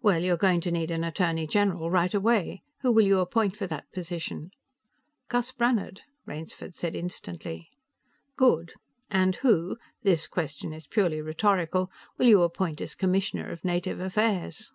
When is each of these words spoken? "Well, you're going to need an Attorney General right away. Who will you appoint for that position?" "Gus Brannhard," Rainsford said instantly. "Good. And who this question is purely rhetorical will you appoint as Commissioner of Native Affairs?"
"Well, 0.00 0.22
you're 0.22 0.38
going 0.38 0.62
to 0.62 0.70
need 0.70 0.90
an 0.90 1.04
Attorney 1.04 1.46
General 1.46 1.90
right 1.90 2.14
away. 2.14 2.62
Who 2.80 2.90
will 2.90 3.04
you 3.04 3.18
appoint 3.20 3.54
for 3.54 3.66
that 3.66 3.92
position?" 3.92 4.50
"Gus 5.28 5.52
Brannhard," 5.52 6.00
Rainsford 6.24 6.74
said 6.74 6.94
instantly. 6.96 7.68
"Good. 8.34 8.72
And 9.10 9.36
who 9.36 9.76
this 10.02 10.26
question 10.26 10.72
is 10.72 10.86
purely 10.86 11.20
rhetorical 11.20 11.90
will 12.16 12.28
you 12.28 12.40
appoint 12.44 12.80
as 12.80 12.94
Commissioner 12.94 13.50
of 13.50 13.62
Native 13.62 14.00
Affairs?" 14.00 14.72